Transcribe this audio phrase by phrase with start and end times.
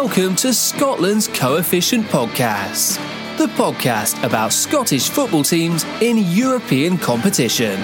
[0.00, 2.98] Welcome to Scotland's Coefficient Podcast,
[3.36, 7.80] the podcast about Scottish football teams in European competition.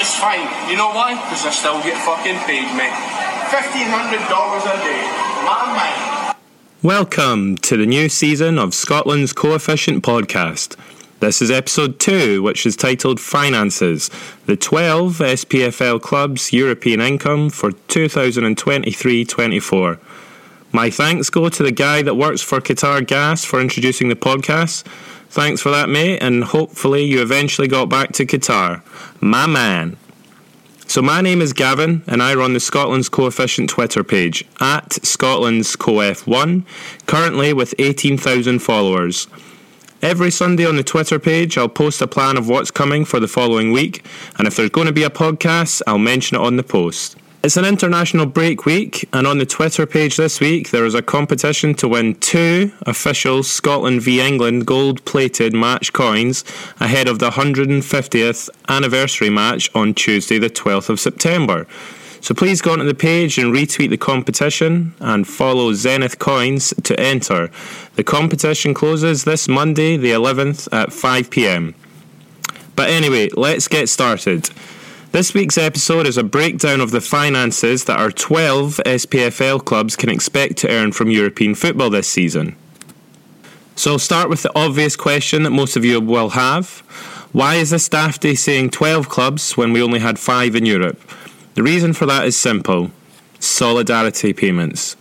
[0.00, 0.40] It's fine.
[0.68, 1.14] You know why?
[1.14, 2.90] Because I still get fucking paid, mate.
[2.90, 5.02] $1,500 a day.
[5.46, 6.36] My man.
[6.82, 10.76] Welcome to the new season of Scotland's Coefficient Podcast.
[11.20, 14.08] This is episode 2, which is titled Finances
[14.46, 19.98] the 12 SPFL clubs' European income for 2023 24.
[20.72, 24.84] My thanks go to the guy that works for Qatar Gas for introducing the podcast.
[25.28, 28.80] Thanks for that, mate, and hopefully you eventually got back to Qatar.
[29.20, 29.98] My man.
[30.86, 35.76] So my name is Gavin, and I run the Scotland's Coefficient Twitter page at Scotland's
[35.76, 36.64] CoF1,
[37.04, 39.28] currently with 18,000 followers.
[40.02, 43.28] Every Sunday on the Twitter page, I'll post a plan of what's coming for the
[43.28, 44.02] following week,
[44.38, 47.18] and if there's going to be a podcast, I'll mention it on the post.
[47.42, 51.02] It's an international break week, and on the Twitter page this week, there is a
[51.02, 56.44] competition to win two official Scotland v England gold plated match coins
[56.80, 61.66] ahead of the 150th anniversary match on Tuesday, the 12th of September.
[62.22, 66.98] So please go onto the page and retweet the competition and follow Zenith Coins to
[67.00, 67.50] enter.
[67.96, 71.74] The competition closes this Monday, the 11th at 5 pm.
[72.76, 74.50] But anyway, let's get started.
[75.12, 80.08] This week's episode is a breakdown of the finances that our 12 SPFL clubs can
[80.08, 82.54] expect to earn from European football this season.
[83.74, 86.80] So I'll start with the obvious question that most of you will have.
[87.32, 91.00] Why is the staff day saying 12 clubs when we only had 5 in Europe?
[91.54, 92.90] The reason for that is simple
[93.38, 94.96] solidarity payments.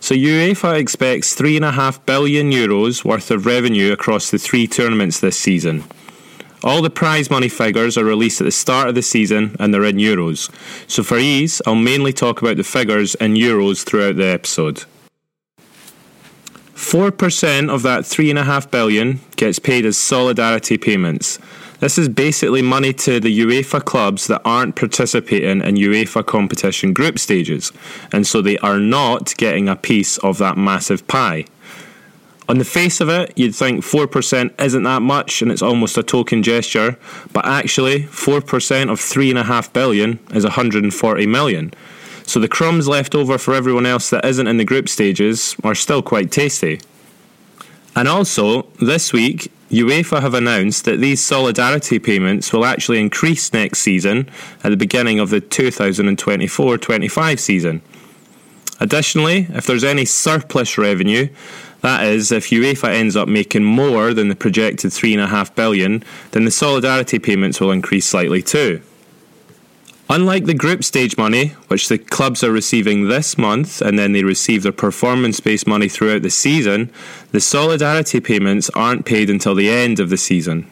[0.00, 5.84] So UEFA expects 3.5 billion euros worth of revenue across the three tournaments this season.
[6.62, 9.84] All the prize money figures are released at the start of the season and they're
[9.84, 10.50] in euros.
[10.90, 14.84] So for ease, I'll mainly talk about the figures in euros throughout the episode.
[16.74, 21.38] 4% of that 3.5 billion gets paid as solidarity payments.
[21.84, 27.18] This is basically money to the UEFA clubs that aren't participating in UEFA competition group
[27.18, 27.72] stages,
[28.10, 31.44] and so they are not getting a piece of that massive pie.
[32.48, 36.02] On the face of it, you'd think 4% isn't that much and it's almost a
[36.02, 36.98] token gesture,
[37.34, 41.74] but actually, 4% of 3.5 billion is 140 million.
[42.22, 45.74] So the crumbs left over for everyone else that isn't in the group stages are
[45.74, 46.80] still quite tasty.
[47.94, 53.80] And also, this week, UEFA have announced that these solidarity payments will actually increase next
[53.80, 54.28] season
[54.62, 57.82] at the beginning of the 2024 25 season.
[58.80, 61.28] Additionally, if there's any surplus revenue,
[61.80, 66.50] that is, if UEFA ends up making more than the projected 3.5 billion, then the
[66.50, 68.80] solidarity payments will increase slightly too.
[70.10, 74.22] Unlike the group stage money, which the clubs are receiving this month and then they
[74.22, 76.92] receive their performance based money throughout the season,
[77.32, 80.70] the solidarity payments aren't paid until the end of the season.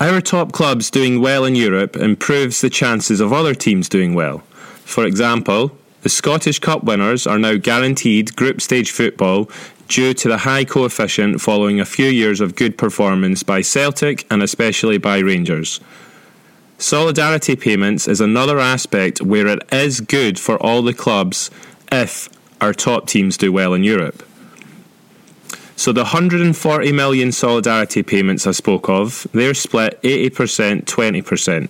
[0.00, 4.38] Our top clubs doing well in Europe improves the chances of other teams doing well.
[4.84, 9.50] For example, the Scottish Cup winners are now guaranteed group stage football
[9.88, 14.42] due to the high coefficient following a few years of good performance by Celtic and
[14.42, 15.78] especially by Rangers.
[16.84, 21.50] Solidarity payments is another aspect where it is good for all the clubs
[21.90, 22.28] if
[22.60, 24.22] our top teams do well in Europe.
[25.76, 31.68] So the 140 million solidarity payments I spoke of, they're split 80% 20%.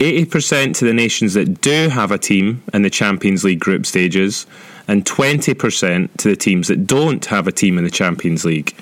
[0.00, 4.48] 80% to the nations that do have a team in the Champions League group stages,
[4.88, 8.74] and 20% to the teams that don't have a team in the Champions League.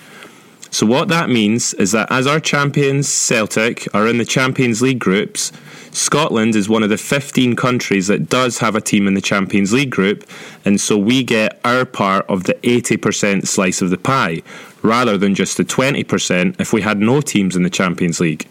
[0.70, 4.98] So, what that means is that as our champions, Celtic, are in the Champions League
[4.98, 5.50] groups,
[5.92, 9.72] Scotland is one of the 15 countries that does have a team in the Champions
[9.72, 10.28] League group,
[10.64, 14.42] and so we get our part of the 80% slice of the pie,
[14.82, 18.46] rather than just the 20% if we had no teams in the Champions League.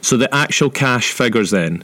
[0.00, 1.82] So, the actual cash figures then.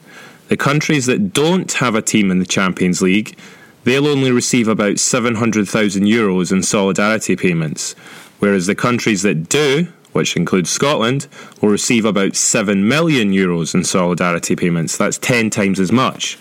[0.48, 3.36] The countries that don't have a team in the Champions League,
[3.84, 7.94] they'll only receive about 700,000 euros in solidarity payments
[8.38, 11.26] whereas the countries that do, which includes Scotland,
[11.60, 14.96] will receive about 7 million euros in solidarity payments.
[14.96, 16.38] That's 10 times as much.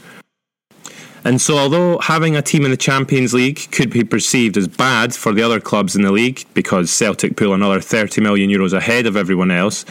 [1.28, 5.14] And so, although having a team in the Champions League could be perceived as bad
[5.14, 9.06] for the other clubs in the league because Celtic pull another 30 million euros ahead
[9.06, 9.84] of everyone else,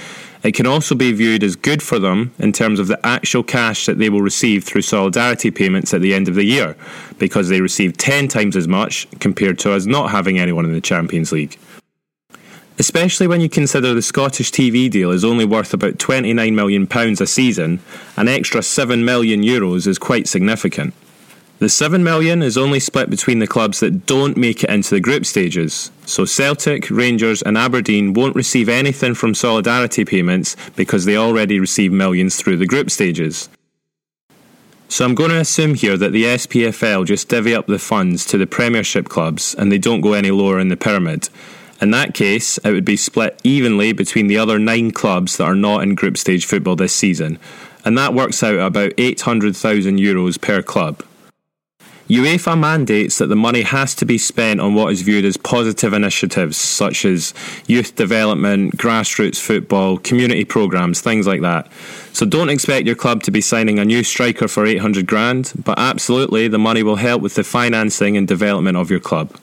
[0.43, 3.85] it can also be viewed as good for them in terms of the actual cash
[3.85, 6.77] that they will receive through solidarity payments at the end of the year
[7.19, 10.81] because they receive 10 times as much compared to us not having anyone in the
[10.81, 11.59] Champions League.
[12.79, 17.27] Especially when you consider the Scottish TV deal is only worth about £29 million a
[17.27, 17.81] season,
[18.17, 20.93] an extra €7 million Euros is quite significant.
[21.59, 25.01] The 7 million is only split between the clubs that don't make it into the
[25.01, 25.91] group stages.
[26.05, 31.93] So Celtic, Rangers, and Aberdeen won't receive anything from solidarity payments because they already receive
[31.93, 33.49] millions through the group stages.
[34.89, 38.37] So I'm going to assume here that the SPFL just divvy up the funds to
[38.37, 41.31] the Premiership clubs and they don't go any lower in the pyramid.
[41.81, 45.55] In that case, it would be split evenly between the other nine clubs that are
[45.55, 47.39] not in group stage football this season,
[47.85, 51.03] and that works out about 800,000 euros per club.
[52.09, 55.93] UEFA mandates that the money has to be spent on what is viewed as positive
[55.93, 57.35] initiatives such as
[57.67, 61.69] youth development, grassroots football, community programs, things like that.
[62.13, 65.81] So don't expect your club to be signing a new striker for 800 grand, but
[65.81, 69.37] absolutely the money will help with the financing and development of your club.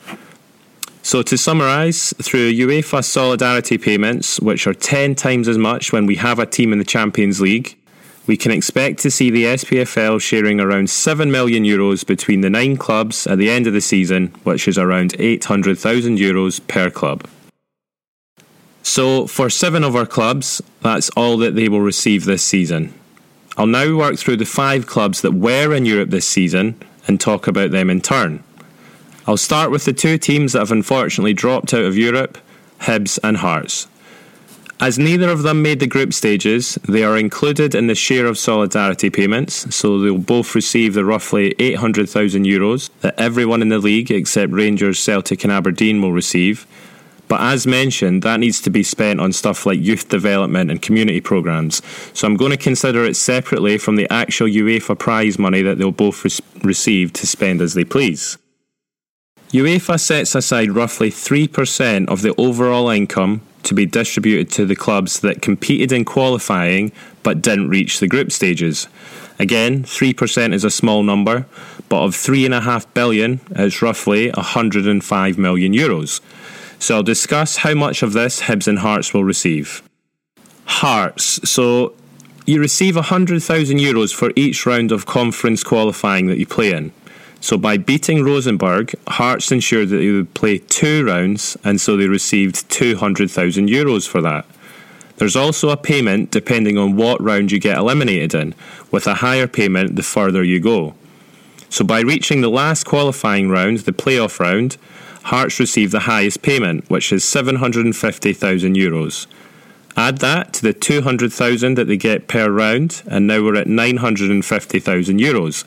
[1.06, 6.16] So to summarise, through UEFA solidarity payments, which are 10 times as much when we
[6.16, 7.78] have a team in the Champions League,
[8.26, 12.78] we can expect to see the SPFL sharing around 7 million euros between the nine
[12.78, 17.28] clubs at the end of the season, which is around 800,000 euros per club.
[18.82, 22.94] So, for seven of our clubs, that's all that they will receive this season.
[23.58, 27.46] I'll now work through the five clubs that were in Europe this season and talk
[27.46, 28.42] about them in turn.
[29.26, 32.38] I'll start with the two teams that have unfortunately dropped out of Europe
[32.82, 33.88] Hibs and Hearts.
[34.82, 38.38] As neither of them made the group stages, they are included in the share of
[38.38, 44.12] solidarity payments, so they'll both receive the roughly 800,000 euros that everyone in the league
[44.12, 46.68] except Rangers, Celtic, and Aberdeen will receive.
[47.30, 51.22] But as mentioned, that needs to be spent on stuff like youth development and community
[51.22, 51.82] programmes,
[52.14, 55.92] so I'm going to consider it separately from the actual UEFA prize money that they'll
[55.92, 58.38] both re- receive to spend as they please.
[59.54, 65.20] UEFA sets aside roughly 3% of the overall income to be distributed to the clubs
[65.20, 66.92] that competed in qualifying
[67.22, 68.88] but didn't reach the group stages.
[69.38, 71.46] Again, 3% is a small number,
[71.88, 76.20] but of 3.5 billion, it's roughly 105 million euros.
[76.80, 79.84] So I'll discuss how much of this Hibs and Hearts will receive.
[80.66, 81.48] Hearts.
[81.48, 81.94] So
[82.48, 86.92] you receive 100,000 euros for each round of conference qualifying that you play in.
[87.44, 92.08] So by beating Rosenborg, Hearts ensured that they would play two rounds, and so they
[92.08, 94.46] received 200,000 euros for that.
[95.18, 98.56] There's also a payment depending on what round you get eliminated in,
[98.92, 100.96] with a higher payment the further you go.
[101.68, 104.78] So by reaching the last qualifying round, the playoff round,
[105.24, 109.28] Hearts receive the highest payment, which is 750,000 euros.
[109.98, 115.20] Add that to the 200,000 that they get per round, and now we're at 950,000
[115.20, 115.66] euros.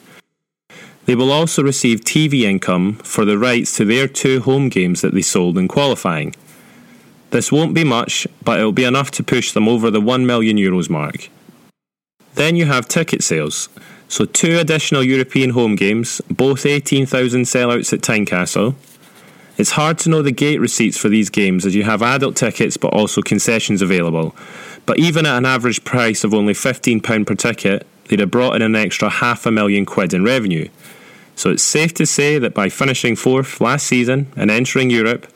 [1.07, 5.15] They will also receive TV income for the rights to their two home games that
[5.15, 6.35] they sold in qualifying.
[7.31, 10.57] This won't be much, but it'll be enough to push them over the 1 million
[10.57, 11.29] euros mark.
[12.35, 13.69] Then you have ticket sales.
[14.09, 18.75] So, two additional European home games, both 18,000 sellouts at Tynecastle.
[19.59, 22.77] It's hard to know the gate receipts for these games as you have adult tickets
[22.77, 24.37] but also concessions available.
[24.85, 28.63] But even at an average price of only £15 per ticket, they'd have brought in
[28.63, 30.69] an extra half a million quid in revenue.
[31.37, 35.27] So it's safe to say that by finishing fourth last season and entering Europe,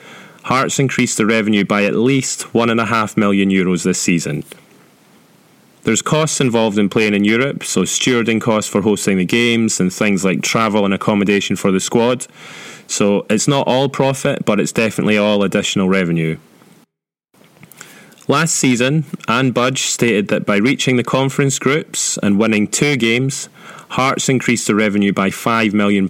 [0.44, 4.42] Hearts increased the revenue by at least 1.5 million euros this season.
[5.82, 9.92] There's costs involved in playing in Europe, so stewarding costs for hosting the games and
[9.92, 12.26] things like travel and accommodation for the squad.
[12.86, 16.38] So it's not all profit, but it's definitely all additional revenue.
[18.30, 23.48] Last season, Anne Budge stated that by reaching the conference groups and winning two games,
[23.88, 26.08] Hearts increased the revenue by £5 million,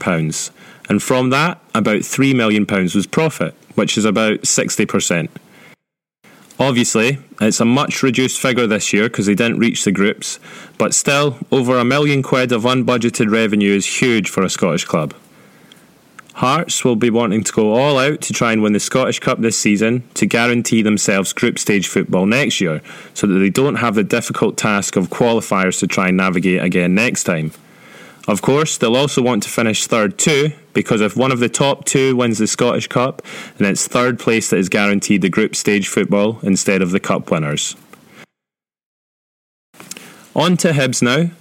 [0.90, 5.30] and from that, about £3 million was profit, which is about 60%.
[6.58, 10.38] Obviously, it's a much reduced figure this year because they didn't reach the groups,
[10.76, 15.14] but still, over a million quid of unbudgeted revenue is huge for a Scottish club.
[16.40, 19.40] Hearts will be wanting to go all out to try and win the Scottish Cup
[19.40, 22.80] this season to guarantee themselves group stage football next year
[23.12, 26.94] so that they don't have the difficult task of qualifiers to try and navigate again
[26.94, 27.52] next time.
[28.26, 31.84] Of course, they'll also want to finish third too, because if one of the top
[31.84, 33.20] two wins the Scottish Cup,
[33.58, 37.30] then it's third place that is guaranteed the group stage football instead of the Cup
[37.30, 37.76] winners.
[40.34, 41.32] On to Hibs now.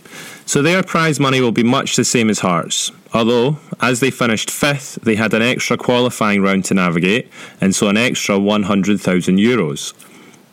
[0.49, 4.49] So their prize money will be much the same as Hearts, although, as they finished
[4.49, 9.93] fifth, they had an extra qualifying round to navigate, and so an extra 100,000 euros.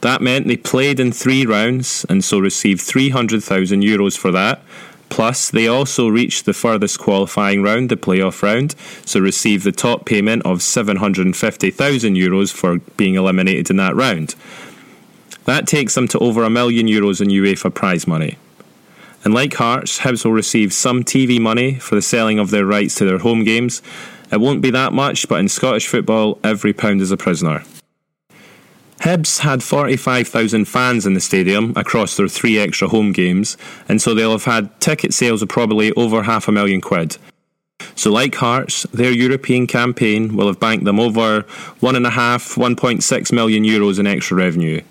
[0.02, 4.60] That meant they played in three rounds and so received 300,000 euros for that,
[5.08, 8.74] Plus, they also reached the furthest qualifying round, the playoff round,
[9.06, 14.34] so received the top payment of €750,000 for being eliminated in that round.
[15.46, 18.36] That takes them to over a million euros in UEFA prize money.
[19.26, 22.94] And like Hearts, Hibs will receive some TV money for the selling of their rights
[22.94, 23.82] to their home games.
[24.30, 27.64] It won't be that much, but in Scottish football, every pound is a prisoner.
[29.00, 33.56] Hibs had 45,000 fans in the stadium across their three extra home games,
[33.88, 37.16] and so they'll have had ticket sales of probably over half a million quid.
[37.96, 43.98] So, like Hearts, their European campaign will have banked them over 1.5, 1.6 million euros
[43.98, 44.82] in extra revenue.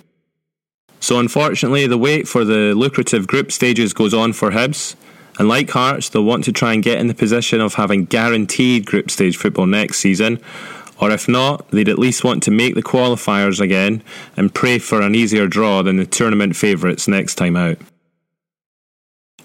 [1.06, 4.96] So, unfortunately, the wait for the lucrative group stages goes on for Hibs,
[5.38, 8.88] and like Hearts, they'll want to try and get in the position of having guaranteed
[8.88, 10.42] group stage football next season,
[11.00, 14.02] or if not, they'd at least want to make the qualifiers again
[14.36, 17.78] and pray for an easier draw than the tournament favourites next time out.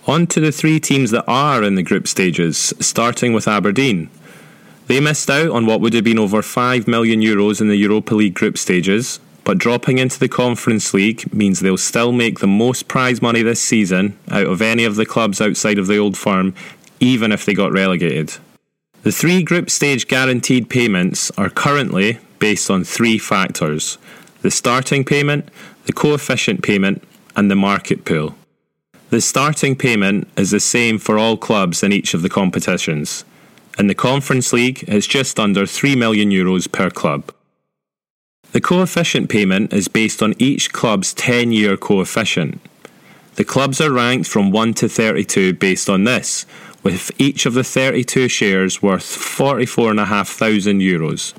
[0.06, 4.08] On to the three teams that are in the group stages, starting with Aberdeen.
[4.86, 8.14] They missed out on what would have been over 5 million euros in the Europa
[8.14, 12.88] League group stages, but dropping into the Conference League means they'll still make the most
[12.88, 16.54] prize money this season out of any of the clubs outside of the old firm,
[17.00, 18.34] even if they got relegated.
[19.02, 23.98] The three group stage guaranteed payments are currently based on three factors
[24.42, 25.48] the starting payment,
[25.84, 27.02] the coefficient payment,
[27.36, 28.34] and the market pool.
[29.10, 33.24] The starting payment is the same for all clubs in each of the competitions.
[33.78, 37.32] In the Conference League, it's just under 3 million euros per club.
[38.52, 42.60] The coefficient payment is based on each club's 10 year coefficient.
[43.36, 46.46] The clubs are ranked from 1 to 32 based on this,
[46.82, 51.32] with each of the 32 shares worth 44,500 euros.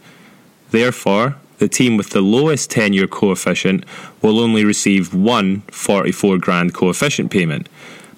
[0.69, 3.83] Therefore, the team with the lowest 10 year coefficient
[4.21, 7.67] will only receive one 44 grand coefficient payment,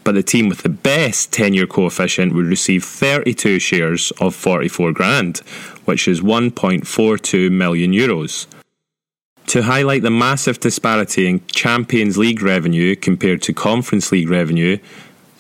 [0.04, 4.92] but the team with the best 10 year coefficient would receive 32 shares of 44
[4.92, 5.40] grand,
[5.86, 8.46] which is 1.42 million euros.
[9.54, 14.80] To highlight the massive disparity in Champions League revenue compared to Conference League revenue,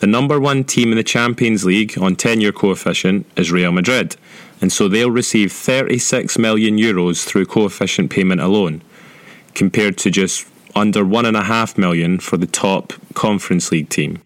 [0.01, 4.15] the number one team in the Champions League on 10 year coefficient is Real Madrid,
[4.61, 8.83] and so they'll receive 36 million euros through coefficient payment alone,
[9.55, 14.21] compared to just under 1.5 million for the top Conference League team.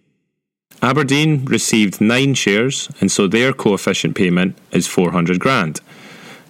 [0.82, 5.80] Aberdeen received 9 shares, and so their coefficient payment is 400 grand.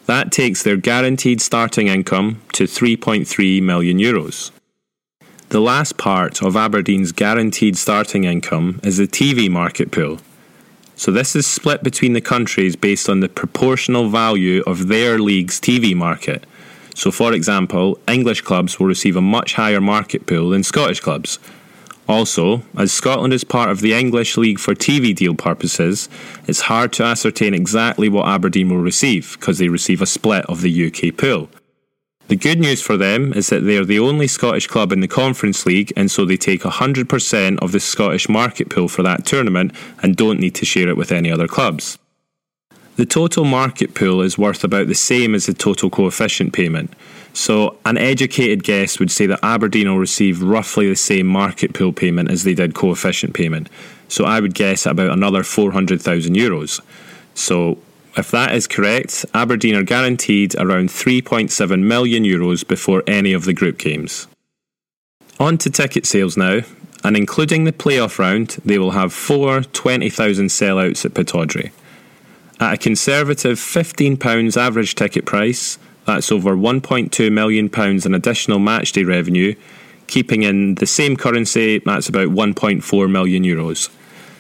[0.08, 4.52] That takes their guaranteed starting income to 3.3 million euros.
[5.50, 10.20] The last part of Aberdeen's guaranteed starting income is the TV market pool.
[10.96, 15.60] So, this is split between the countries based on the proportional value of their league's
[15.60, 16.46] TV market.
[16.96, 21.38] So, for example, English clubs will receive a much higher market pool than Scottish clubs.
[22.08, 26.08] Also, as Scotland is part of the English League for TV deal purposes,
[26.48, 30.62] it's hard to ascertain exactly what Aberdeen will receive because they receive a split of
[30.62, 31.50] the UK pool.
[32.30, 35.08] The good news for them is that they are the only Scottish club in the
[35.08, 39.74] Conference League, and so they take 100% of the Scottish market pool for that tournament
[40.02, 41.98] and don't need to share it with any other clubs.
[42.98, 46.94] The total market pool is worth about the same as the total coefficient payment,
[47.38, 51.94] so an educated guess would say that Aberdeen will receive roughly the same market pool
[51.94, 53.70] payment as they did coefficient payment,
[54.08, 56.82] so I would guess about another 400,000 euros.
[57.36, 57.78] So
[58.18, 63.54] if that is correct, Aberdeen are guaranteed around 3.7 million euros before any of the
[63.54, 64.26] group games.
[65.40, 66.62] On to ticket sales now,
[67.04, 71.70] and including the playoff round, they will have four 20,000 sellouts at Pittodrie.
[72.60, 77.70] At a conservative £15 average ticket price, that's over £1.2 million
[78.06, 79.54] in additional matchday revenue,
[80.08, 83.94] keeping in the same currency, that's about 1.4 million euros.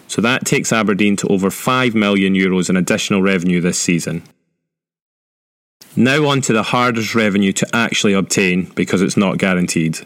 [0.07, 4.24] So that takes Aberdeen to over 5 million euros in additional revenue this season.
[5.93, 10.00] Now on to the hardest revenue to actually obtain because it's not guaranteed.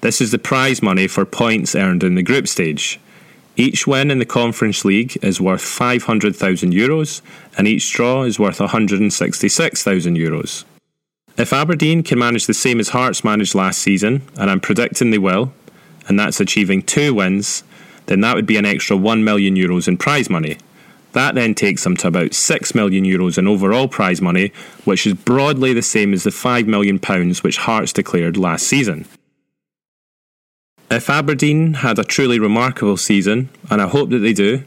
[0.00, 2.98] This is the prize money for points earned in the group stage.
[3.56, 7.22] Each win in the Conference League is worth 500,000 euros
[7.56, 10.64] and each draw is worth 166,000 euros.
[11.36, 15.18] If Aberdeen can manage the same as Hearts managed last season, and I'm predicting they
[15.18, 15.52] will,
[16.06, 17.64] and that's achieving two wins,
[18.06, 20.58] then that would be an extra 1 million euros in prize money.
[21.12, 24.52] That then takes them to about 6 million euros in overall prize money,
[24.84, 29.06] which is broadly the same as the 5 million pounds which Hearts declared last season.
[30.90, 34.62] If Aberdeen had a truly remarkable season, and I hope that they do,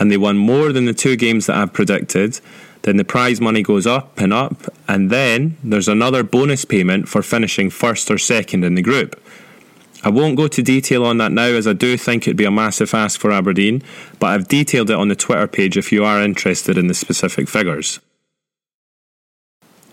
[0.00, 2.40] and they won more than the two games that I've predicted,
[2.82, 7.22] then the prize money goes up and up, and then there's another bonus payment for
[7.22, 9.20] finishing first or second in the group.
[10.04, 12.50] I won't go to detail on that now as I do think it'd be a
[12.50, 13.82] massive ask for Aberdeen,
[14.20, 17.48] but I've detailed it on the Twitter page if you are interested in the specific
[17.48, 17.98] figures.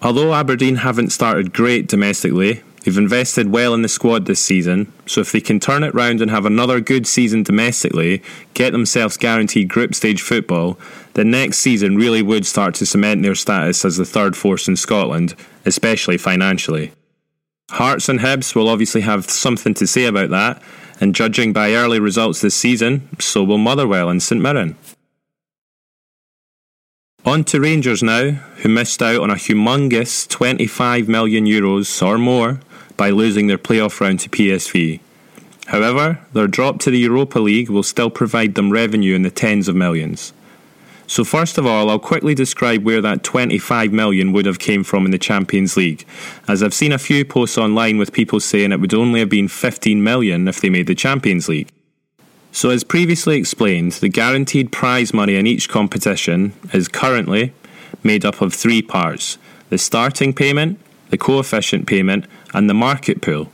[0.02, 5.20] Although Aberdeen haven't started great domestically, they've invested well in the squad this season, so
[5.20, 8.22] if they can turn it round and have another good season domestically,
[8.54, 10.78] get themselves guaranteed group stage football,
[11.16, 14.76] then next season really would start to cement their status as the third force in
[14.76, 16.92] Scotland, especially financially.
[17.72, 20.62] Hearts and Hibs will obviously have something to say about that,
[21.02, 24.78] and judging by early results this season, so will Motherwell and St Mirren.
[27.26, 32.60] On to Rangers now, who missed out on a humongous 25 million euros or more
[32.98, 35.00] by losing their playoff round to PSV.
[35.68, 39.68] However, their drop to the Europa League will still provide them revenue in the tens
[39.68, 40.32] of millions.
[41.08, 45.06] So first of all, I'll quickly describe where that 25 million would have came from
[45.06, 46.06] in the Champions League,
[46.48, 49.48] as I've seen a few posts online with people saying it would only have been
[49.48, 51.70] 15 million if they made the Champions League.
[52.52, 57.54] So as previously explained, the guaranteed prize money in each competition is currently
[58.02, 59.38] made up of three parts:
[59.70, 62.26] the starting payment, the coefficient payment,
[62.56, 63.52] and the market pool.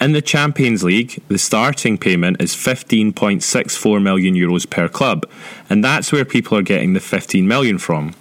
[0.00, 5.28] In the Champions League, the starting payment is 15.64 million euros per club,
[5.68, 8.14] and that's where people are getting the 15 million from.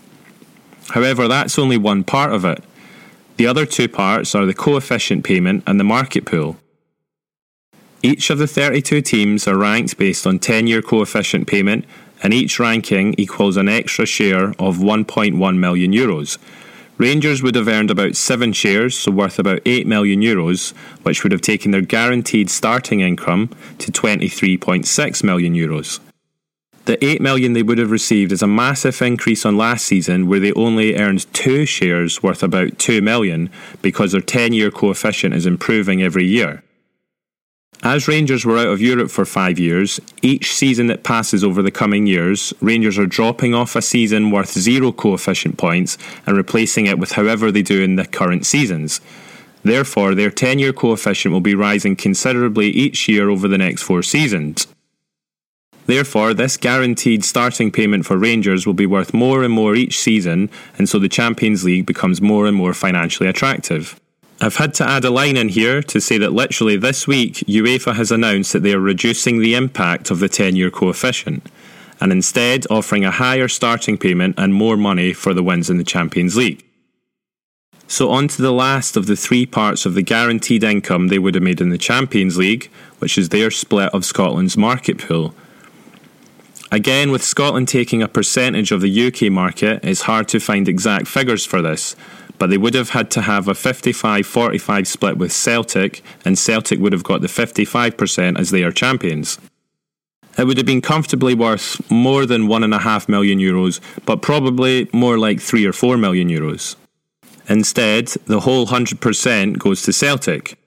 [0.89, 2.61] However, that's only one part of it.
[3.37, 6.57] The other two parts are the coefficient payment and the market pool.
[8.03, 11.85] Each of the 32 teams are ranked based on 10 year coefficient payment,
[12.21, 16.37] and each ranking equals an extra share of 1.1 million euros.
[16.99, 21.31] Rangers would have earned about seven shares, so worth about 8 million euros, which would
[21.31, 26.01] have taken their guaranteed starting income to 23.6 million euros.
[26.83, 30.41] The 8 million they would have received is a massive increase on last season where
[30.41, 33.49] they only earned two shares worth about 2 million
[33.81, 36.63] because their 10 year coefficient is improving every year.
[37.81, 41.71] As Rangers were out of Europe for five years, each season that passes over the
[41.71, 47.00] coming years, Rangers are dropping off a season worth zero coefficient points and replacing it
[47.00, 49.00] with however they do in the current seasons.
[49.63, 54.03] Therefore, their 10 year coefficient will be rising considerably each year over the next four
[54.03, 54.67] seasons.
[55.86, 60.49] Therefore, this guaranteed starting payment for Rangers will be worth more and more each season,
[60.77, 63.99] and so the Champions League becomes more and more financially attractive.
[64.41, 67.95] I've had to add a line in here to say that literally this week UEFA
[67.95, 71.45] has announced that they are reducing the impact of the 10 year coefficient
[71.99, 75.84] and instead offering a higher starting payment and more money for the wins in the
[75.84, 76.63] Champions League.
[77.88, 81.36] So, on to the last of the three parts of the guaranteed income they would
[81.36, 85.34] have made in the Champions League, which is their split of Scotland's market pool.
[86.71, 91.08] Again, with Scotland taking a percentage of the UK market, it's hard to find exact
[91.08, 91.95] figures for this,
[92.39, 96.80] but they would have had to have a 55 45 split with Celtic, and Celtic
[96.80, 99.38] would have got the 55% as they are champions.
[100.38, 105.41] It would have been comfortably worth more than 1.5 million euros, but probably more like
[105.41, 106.78] 3 or 4 million euros.
[107.49, 110.58] Instead, the whole 100% goes to Celtic.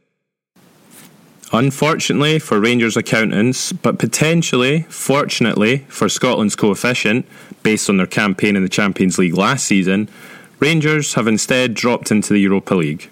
[1.54, 7.26] Unfortunately for Rangers accountants, but potentially, fortunately for Scotland's coefficient,
[7.62, 10.08] based on their campaign in the Champions League last season,
[10.62, 13.10] Rangers have instead dropped into the Europa League.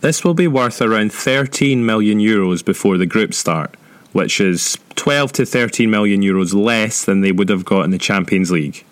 [0.00, 3.76] This will be worth around 13 million euros before the group start,
[4.10, 7.98] which is 12 to 13 million euros less than they would have got in the
[7.98, 8.84] Champions League.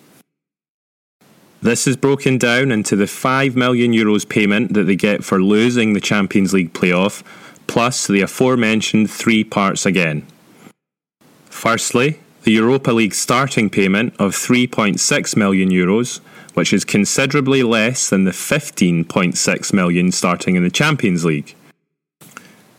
[1.61, 5.91] This is broken down into the 5 million euros payment that they get for losing
[5.91, 7.23] the Champions League playoff,
[7.67, 10.25] plus the aforementioned three parts again.
[11.49, 16.21] Firstly, the Europa League starting payment of 3.6 million euros,
[16.53, 21.55] which is considerably less than the 15.6 million starting in the Champions League.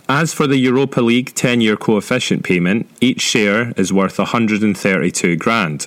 [0.09, 5.87] As for the Europa League 10 year coefficient payment, each share is worth 132 grand.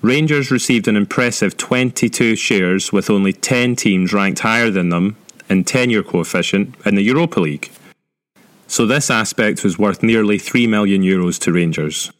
[0.00, 5.18] Rangers received an impressive 22 shares with only 10 teams ranked higher than them
[5.50, 7.70] in 10 year coefficient in the Europa League.
[8.66, 12.10] So this aspect was worth nearly 3 million euros to Rangers.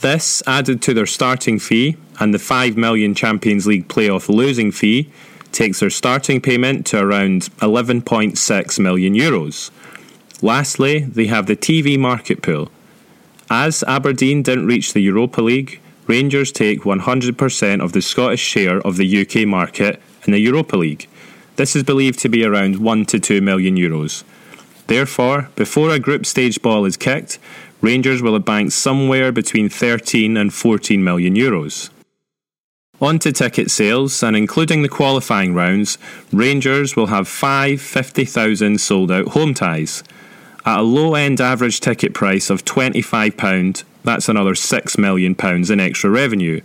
[0.00, 5.10] This, added to their starting fee and the 5 million Champions League playoff losing fee,
[5.52, 9.70] takes their starting payment to around 11.6 million euros.
[10.40, 12.70] Lastly, they have the TV market pool.
[13.50, 18.96] As Aberdeen didn't reach the Europa League, Rangers take 100% of the Scottish share of
[18.96, 21.08] the UK market in the Europa League.
[21.56, 24.24] This is believed to be around 1 to 2 million euros.
[24.86, 27.38] Therefore, before a group stage ball is kicked,
[27.80, 31.90] Rangers will have banked somewhere between 13 and 14 million euros.
[33.00, 35.96] On to ticket sales, and including the qualifying rounds,
[36.32, 40.04] Rangers will have five 50,000 sold out home ties.
[40.66, 45.34] At a low end average ticket price of £25, that's another £6 million
[45.72, 46.60] in extra revenue.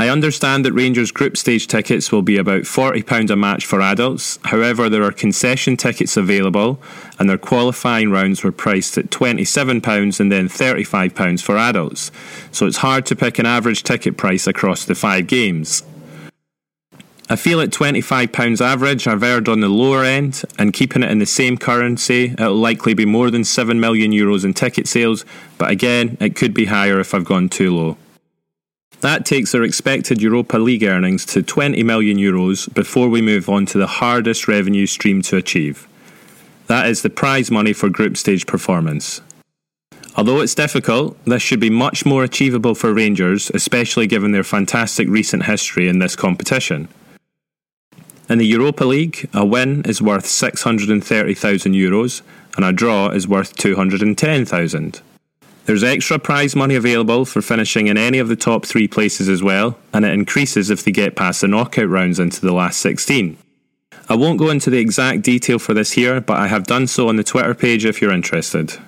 [0.00, 4.38] I understand that Rangers group stage tickets will be about £40 a match for adults.
[4.44, 6.80] However, there are concession tickets available,
[7.18, 12.12] and their qualifying rounds were priced at £27 and then £35 for adults.
[12.52, 15.82] So it's hard to pick an average ticket price across the five games.
[17.28, 21.18] I feel at £25 average, I've erred on the lower end, and keeping it in
[21.18, 25.24] the same currency, it'll likely be more than 7 million euros in ticket sales,
[25.58, 27.96] but again, it could be higher if I've gone too low.
[29.00, 33.64] That takes our expected Europa League earnings to 20 million euros before we move on
[33.66, 35.86] to the hardest revenue stream to achieve.
[36.66, 39.20] That is the prize money for group stage performance.
[40.16, 45.08] Although it's difficult, this should be much more achievable for Rangers, especially given their fantastic
[45.08, 46.88] recent history in this competition.
[48.28, 52.22] In the Europa League, a win is worth 630,000 euros
[52.56, 55.00] and a draw is worth 210,000.
[55.68, 59.42] There's extra prize money available for finishing in any of the top three places as
[59.42, 63.36] well, and it increases if they get past the knockout rounds into the last 16.
[64.08, 67.10] I won't go into the exact detail for this here, but I have done so
[67.10, 68.78] on the Twitter page if you're interested.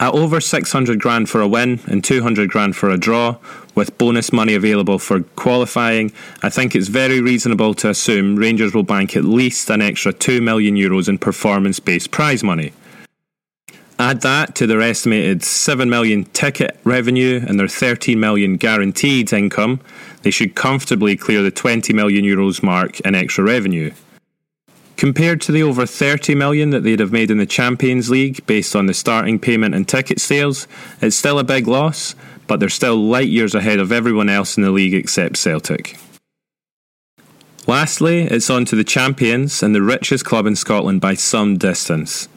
[0.00, 3.36] At over 600 grand for a win and 200 grand for a draw,
[3.74, 6.10] with bonus money available for qualifying,
[6.42, 10.40] I think it's very reasonable to assume Rangers will bank at least an extra 2
[10.40, 12.72] million euros in performance based prize money.
[13.98, 19.80] Add that to their estimated 7 million ticket revenue and their 13 million guaranteed income,
[20.22, 23.92] they should comfortably clear the 20 million euros mark in extra revenue.
[24.96, 28.74] Compared to the over 30 million that they'd have made in the Champions League based
[28.74, 30.66] on the starting payment and ticket sales,
[31.00, 32.14] it's still a big loss,
[32.46, 35.96] but they're still light years ahead of everyone else in the league except Celtic.
[37.66, 42.28] Lastly, it's on to the champions and the richest club in Scotland by some distance.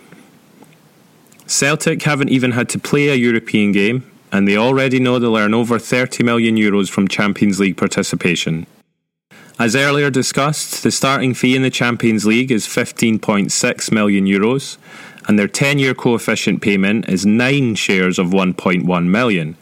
[1.47, 5.53] Celtic haven't even had to play a European game, and they already know they'll earn
[5.53, 8.67] over 30 million euros from Champions League participation.
[9.57, 14.77] As earlier discussed, the starting fee in the Champions League is 15.6 million euros,
[15.27, 19.55] and their 10 year coefficient payment is 9 shares of 1.1 million.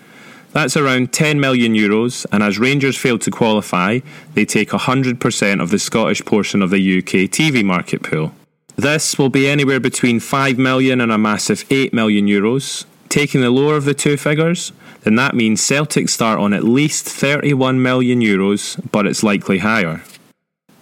[0.52, 4.00] That's around 10 million euros, and as Rangers failed to qualify,
[4.34, 8.34] they take 100% of the Scottish portion of the UK TV market pool.
[8.76, 12.86] This will be anywhere between 5 million and a massive 8 million euros.
[13.08, 17.06] Taking the lower of the two figures, then that means Celtic start on at least
[17.06, 20.04] 31 million euros, but it's likely higher.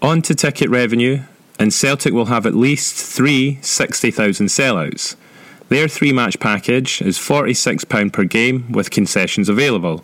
[0.01, 1.21] On to ticket revenue,
[1.59, 5.15] and Celtic will have at least three 60,000 sellouts.
[5.69, 10.03] Their three match package is £46 per game with concessions available.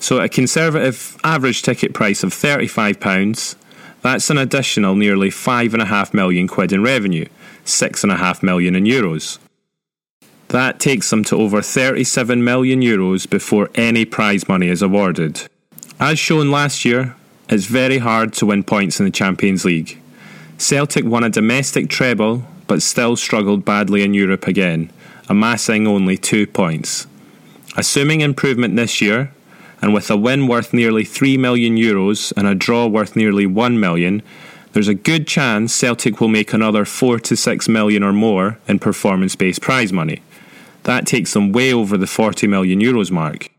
[0.00, 3.56] So, at a conservative average ticket price of £35,
[4.02, 7.26] that's an additional nearly 5.5 million quid in revenue,
[7.64, 9.38] 6.5 million in euros.
[10.48, 15.48] That takes them to over 37 million euros before any prize money is awarded.
[16.00, 17.16] As shown last year,
[17.48, 20.00] it's very hard to win points in the Champions League.
[20.56, 24.90] Celtic won a domestic treble but still struggled badly in Europe again,
[25.28, 27.06] amassing only two points.
[27.76, 29.32] Assuming improvement this year,
[29.80, 33.78] and with a win worth nearly 3 million euros and a draw worth nearly 1
[33.78, 34.22] million,
[34.72, 38.78] there's a good chance Celtic will make another 4 to 6 million or more in
[38.78, 40.22] performance based prize money.
[40.84, 43.50] That takes them way over the 40 million euros mark.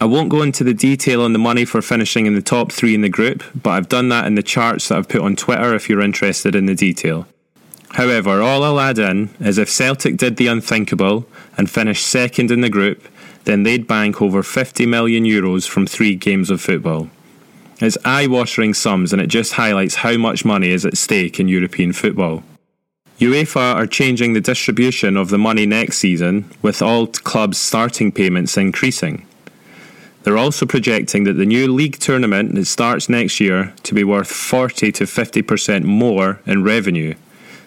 [0.00, 2.94] I won't go into the detail on the money for finishing in the top three
[2.94, 5.74] in the group, but I've done that in the charts that I've put on Twitter
[5.74, 7.28] if you're interested in the detail.
[7.90, 12.62] However, all I'll add in is if Celtic did the unthinkable and finished second in
[12.62, 13.06] the group,
[13.44, 17.08] then they'd bank over 50 million euros from three games of football.
[17.80, 21.48] It's eye watering sums and it just highlights how much money is at stake in
[21.48, 22.44] European football.
[23.18, 28.56] UEFA are changing the distribution of the money next season, with all clubs' starting payments
[28.56, 29.26] increasing.
[30.22, 34.30] They're also projecting that the new league tournament that starts next year to be worth
[34.30, 37.14] 40 to 50% more in revenue.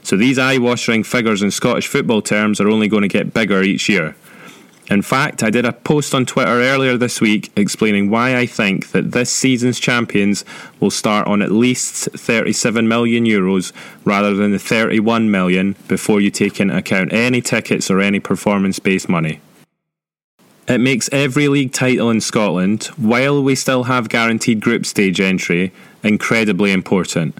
[0.03, 3.63] So these eye watering figures in Scottish football terms are only going to get bigger
[3.63, 4.15] each year.
[4.89, 8.91] In fact, I did a post on Twitter earlier this week explaining why I think
[8.91, 10.45] that this season's champions
[10.79, 13.71] will start on at least 37 million euros
[14.03, 18.77] rather than the 31 million before you take into account any tickets or any performance
[18.77, 19.41] based money.
[20.67, 25.71] It makes every league title in Scotland, while we still have guaranteed group stage entry,
[26.03, 27.35] incredibly important.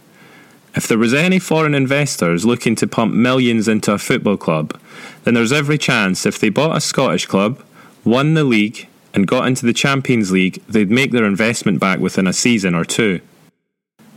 [0.75, 4.77] If there was any foreign investors looking to pump millions into a football club,
[5.23, 7.63] then there's every chance if they bought a Scottish club,
[8.03, 12.27] won the league, and got into the Champions League, they'd make their investment back within
[12.27, 13.21] a season or two.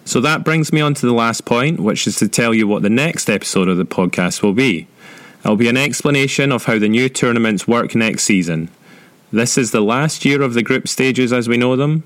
[0.05, 2.83] So that brings me on to the last point, which is to tell you what
[2.83, 4.89] the next episode of the podcast will be.
[5.45, 8.71] It'll be an explanation of how the new tournaments work next season.
[9.31, 12.03] This is the last year of the group stages as we know them,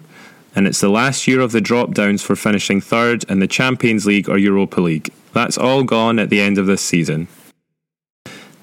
[0.54, 4.06] and it's the last year of the drop downs for finishing third in the Champions
[4.06, 5.10] League or Europa League.
[5.32, 7.28] That's all gone at the end of this season.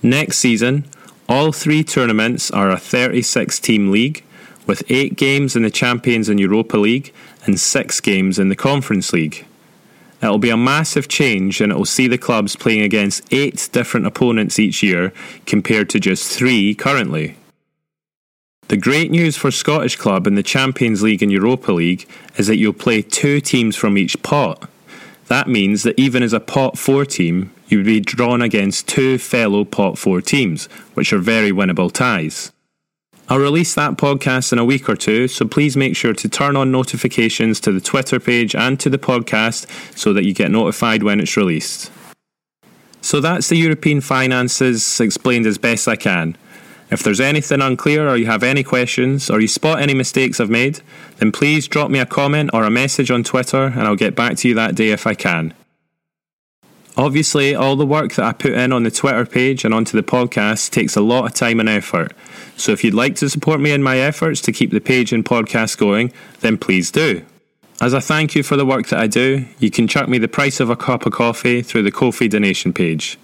[0.02, 0.86] Next season,
[1.28, 4.24] all three tournaments are a 36 team league,
[4.70, 7.12] with 8 games in the Champions and Europa League
[7.46, 9.46] and 6 games in the Conference League.
[10.22, 14.60] It'll be a massive change and it'll see the clubs playing against 8 different opponents
[14.60, 15.12] each year
[15.48, 17.36] compared to just 3 currently.
[18.70, 22.58] The great news for Scottish club in the Champions League and Europa League is that
[22.58, 24.70] you'll play two teams from each pot.
[25.26, 29.18] That means that even as a pot 4 team, you would be drawn against two
[29.18, 32.52] fellow pot 4 teams, which are very winnable ties.
[33.28, 36.56] I'll release that podcast in a week or two, so please make sure to turn
[36.56, 39.66] on notifications to the Twitter page and to the podcast
[39.98, 41.92] so that you get notified when it's released.
[43.02, 46.38] So that's the European finances explained as best I can.
[46.92, 50.50] If there's anything unclear or you have any questions or you spot any mistakes I've
[50.50, 50.82] made,
[51.18, 54.38] then please drop me a comment or a message on Twitter and I'll get back
[54.38, 55.54] to you that day if I can.
[56.98, 60.04] Obviously, all the work that I put in on the Twitter page and onto the
[60.04, 62.12] podcast takes a lot of time and effort.
[62.58, 65.24] So if you'd like to support me in my efforts to keep the page and
[65.24, 67.26] podcast going, then please do.
[67.80, 70.28] As a thank you for the work that I do, you can chuck me the
[70.28, 73.18] price of a cup of coffee through the Ko-fi donation page.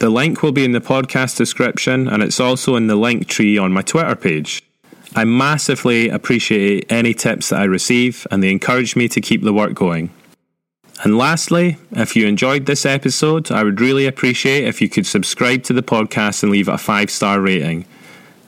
[0.00, 3.58] The link will be in the podcast description and it's also in the link tree
[3.58, 4.62] on my Twitter page.
[5.14, 9.52] I massively appreciate any tips that I receive and they encourage me to keep the
[9.52, 10.10] work going.
[11.04, 15.64] And lastly, if you enjoyed this episode, I would really appreciate if you could subscribe
[15.64, 17.84] to the podcast and leave a five star rating.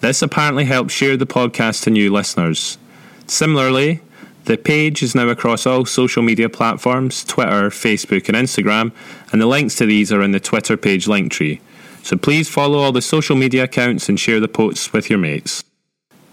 [0.01, 2.79] This apparently helps share the podcast to new listeners.
[3.27, 4.01] Similarly,
[4.45, 8.93] the page is now across all social media platforms Twitter, Facebook, and Instagram,
[9.31, 11.61] and the links to these are in the Twitter page link tree.
[12.03, 15.63] So please follow all the social media accounts and share the posts with your mates.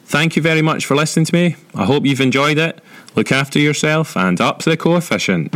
[0.06, 1.56] Thank you very much for listening to me.
[1.76, 2.82] I hope you've enjoyed it.
[3.16, 5.54] Look after yourself and up to the coefficient.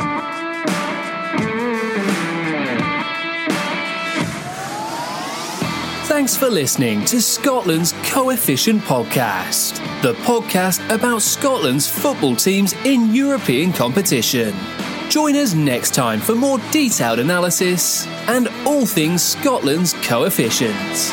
[6.24, 13.74] Thanks for listening to Scotland's Coefficient Podcast, the podcast about Scotland's football teams in European
[13.74, 14.56] competition.
[15.10, 21.12] Join us next time for more detailed analysis and all things Scotland's coefficients.